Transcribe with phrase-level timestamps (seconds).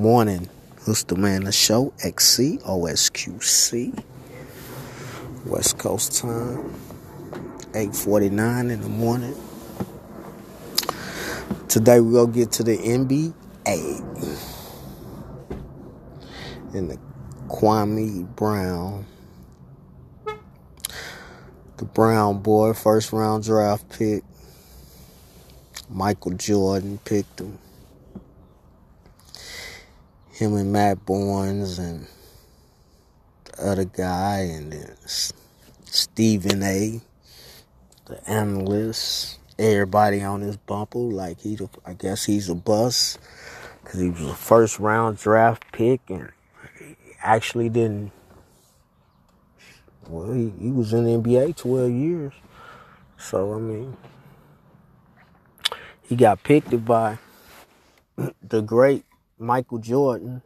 [0.00, 0.48] morning.
[0.86, 1.92] Who's the man the show?
[2.02, 4.02] XC OSQC.
[5.44, 6.74] West Coast time.
[7.74, 9.36] 8:49 in the morning.
[11.68, 14.00] Today we're gonna get to the NBA
[16.72, 16.98] and the
[17.48, 19.04] Kwame Brown.
[21.76, 24.24] The Brown boy, first round draft pick.
[25.90, 27.58] Michael Jordan picked him
[30.40, 32.06] him and Matt Barnes and
[33.44, 34.96] the other guy and then
[35.84, 37.00] Stephen A,
[38.06, 43.18] the analyst, everybody on his bumper like he, I guess he's a bust
[43.84, 46.32] because he was a first round draft pick and
[47.22, 48.10] actually didn't.
[50.08, 52.32] Well, he, he was in the NBA 12 years.
[53.18, 53.96] So, I mean,
[56.02, 57.18] he got picked by
[58.42, 59.04] the great
[59.40, 60.42] Michael Jordan,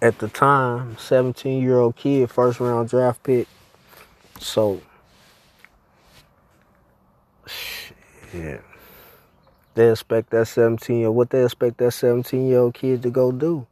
[0.00, 3.48] at the time, 17 year old kid, first round draft pick.
[4.38, 4.80] So,
[7.46, 8.62] shit.
[9.74, 13.32] They expect that 17 year what they expect that 17 year old kid to go
[13.32, 13.66] do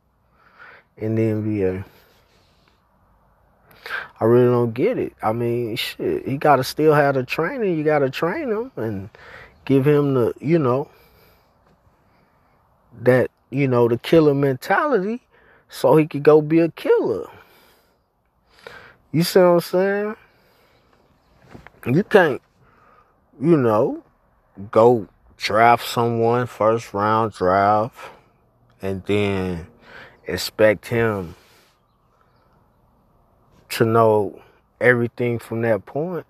[0.96, 1.84] in the NBA.
[4.18, 5.12] I really don't get it.
[5.22, 7.78] I mean, shit, he got to still have the training.
[7.78, 9.10] You got to train him and
[9.64, 10.88] give him the, you know,
[13.00, 15.22] that, you know, the killer mentality
[15.68, 17.28] so he could go be a killer.
[19.10, 20.16] You see what I'm saying?
[21.86, 22.40] You can't,
[23.40, 24.02] you know,
[24.70, 27.98] go draft someone first round draft
[28.80, 29.66] and then
[30.26, 31.34] expect him
[33.70, 34.40] to know
[34.80, 36.26] everything from that point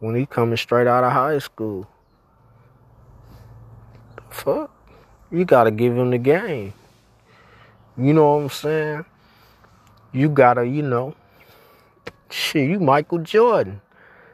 [0.00, 1.86] when he coming straight out of high school.
[4.30, 4.75] fuck?
[5.30, 6.72] You gotta give him the game.
[7.96, 9.04] You know what I'm saying?
[10.12, 11.14] You gotta, you know,
[12.30, 13.80] shit, you Michael Jordan.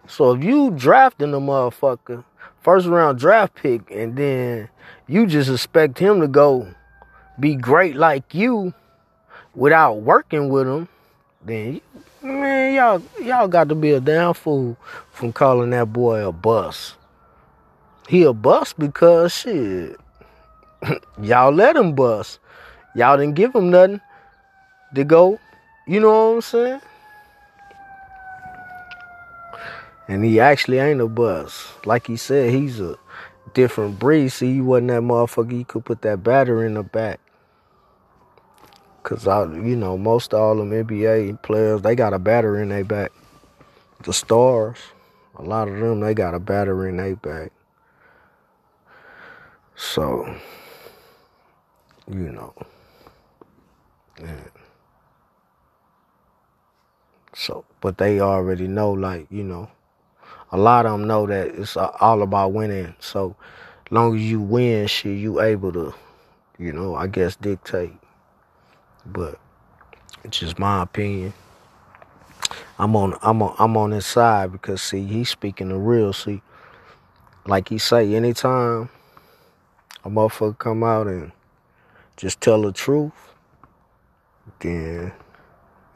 [0.06, 2.24] So if you drafting a motherfucker,
[2.60, 4.68] first round draft pick, and then
[5.06, 6.68] you just expect him to go
[7.40, 8.74] be great like you
[9.54, 10.88] without working with him,
[11.44, 11.80] then
[12.22, 14.76] man, y'all y'all got to be a damn fool
[15.10, 16.96] from calling that boy a bust.
[18.08, 19.98] He a bust because shit.
[21.22, 22.38] y'all let him bust.
[22.94, 24.00] Y'all didn't give him nothing
[24.94, 25.38] to go.
[25.86, 26.80] You know what I'm saying?
[30.08, 31.86] And he actually ain't a bust.
[31.86, 32.98] Like he said, he's a
[33.54, 34.28] different breed.
[34.28, 35.56] See, he wasn't that motherfucker.
[35.56, 37.20] You could put that battery in the back.
[39.02, 42.68] Cause I, you know, most of all them NBA players, they got a battery in
[42.68, 43.10] their back.
[44.04, 44.78] The stars,
[45.36, 47.50] a lot of them, they got a battery in their back.
[49.74, 50.36] So,
[52.08, 52.54] you know.
[54.20, 54.48] Yeah.
[57.34, 59.70] So, but they already know, like, you know,
[60.50, 62.94] a lot of them know that it's all about winning.
[63.00, 63.36] So,
[63.90, 65.94] long as you win, shit, you able to,
[66.58, 67.96] you know, I guess dictate.
[69.06, 69.38] But
[70.24, 71.32] it's just my opinion.
[72.78, 76.12] I'm on, I'm on, I'm on his side because see, he's speaking the real.
[76.12, 76.42] See,
[77.46, 78.90] like he say, anytime
[80.04, 81.32] a motherfucker come out and
[82.16, 83.12] just tell the truth,
[84.60, 85.12] then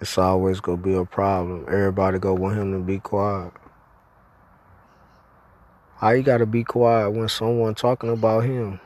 [0.01, 1.65] it's always gonna be a problem.
[1.69, 3.53] Everybody go want him to be quiet.
[5.97, 8.81] How you gotta be quiet when someone talking about him?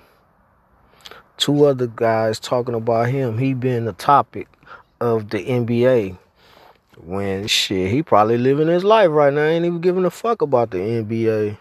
[1.36, 3.38] Two other guys talking about him.
[3.38, 4.48] He been the topic
[5.00, 6.16] of the NBA.
[6.98, 9.44] When shit, he probably living his life right now.
[9.44, 11.56] Ain't even giving a fuck about the NBA.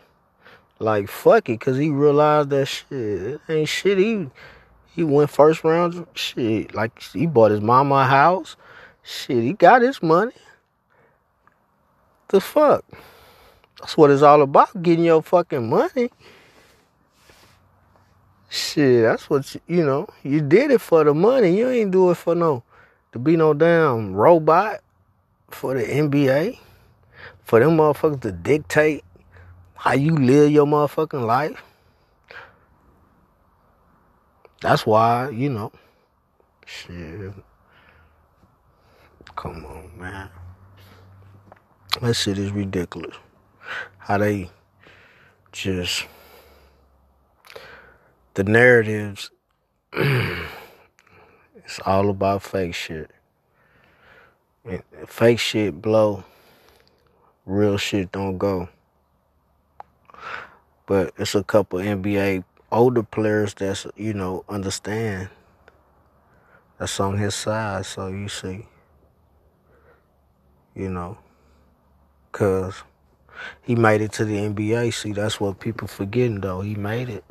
[0.78, 3.98] Like fuck it, cause he realized that shit it ain't shit.
[3.98, 4.28] He
[5.00, 6.06] he went first round.
[6.14, 8.58] Shit, like he bought his mama a house.
[9.02, 10.34] Shit, he got his money.
[12.28, 12.84] The fuck?
[13.80, 16.10] That's what it's all about, getting your fucking money.
[18.50, 20.10] Shit, that's what you, know.
[20.22, 21.58] You did it for the money.
[21.58, 22.64] You ain't do it for no
[23.14, 24.82] to be no damn robot
[25.50, 26.60] for the NBA.
[27.46, 29.06] For them motherfuckers to dictate
[29.76, 31.64] how you live your motherfucking life.
[34.62, 35.72] That's why, you know,
[36.66, 37.34] shit.
[39.36, 40.30] Come on, man.
[42.02, 43.16] That shit is ridiculous.
[44.00, 44.50] How they
[45.52, 46.06] just
[48.34, 49.32] the narratives
[49.94, 53.12] it's all about fake shit.
[55.08, 56.24] Fake shit blow.
[57.46, 58.70] Real shit don't go.
[60.86, 65.30] But it's a couple NBA older players that's you know understand
[66.78, 67.86] that's on his side.
[67.86, 68.66] So you see,
[70.74, 71.18] you know,
[72.32, 72.84] cause
[73.62, 74.94] he made it to the NBA.
[74.94, 76.62] See, that's what people forgetting though.
[76.62, 77.24] He made it.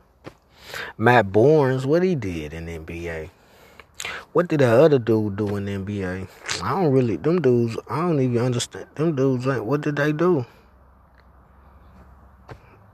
[0.96, 3.30] Matt Barnes, what he did in NBA.
[4.32, 6.28] What did that other dude do in NBA?
[6.62, 8.86] I don't really, them dudes, I don't even understand.
[8.94, 10.46] Them dudes, like, what did they do?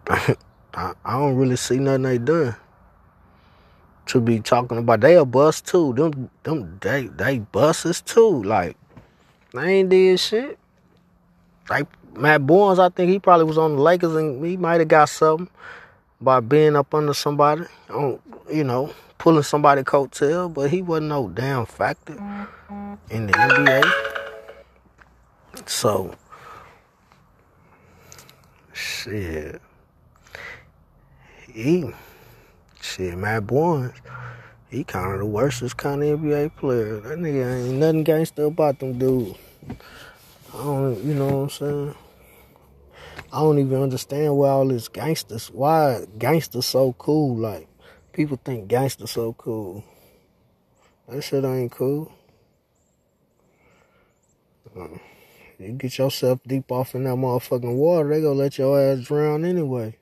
[0.75, 2.57] I, I don't really see nothing they done.
[4.07, 5.95] To be talking about, they a bus too.
[5.95, 8.43] Them, them, they, they buses too.
[8.43, 8.77] Like,
[9.55, 10.59] they ain't did shit.
[11.71, 14.89] Like, Matt Barnes, I think he probably was on the Lakers and he might have
[14.89, 15.49] got something
[16.21, 18.19] by being up under somebody, on,
[18.53, 22.15] you know, pulling somebody coattail, but he wasn't no damn factor
[23.11, 23.91] in the NBA.
[25.67, 26.15] So,
[28.73, 29.61] shit.
[31.55, 31.89] He,
[32.81, 33.95] shit, Matt Barnes,
[34.69, 36.99] he kind of the worstest kind of NBA player.
[36.99, 39.39] That nigga ain't nothing gangster about them dudes.
[40.53, 41.95] I don't, you know what I'm saying?
[43.33, 47.37] I don't even understand why all this gangsters, why gangsters so cool.
[47.37, 47.69] Like,
[48.13, 49.85] people think gangsters so cool.
[51.09, 52.11] That shit ain't cool.
[54.75, 59.45] You get yourself deep off in that motherfucking water, they gonna let your ass drown
[59.45, 59.99] anyway.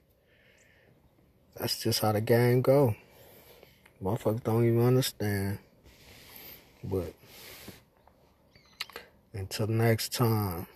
[1.57, 2.95] That's just how the game go.
[4.03, 5.59] Motherfuckers don't even understand.
[6.83, 7.15] But
[9.33, 10.67] until next time.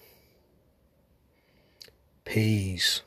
[2.25, 3.03] Peace.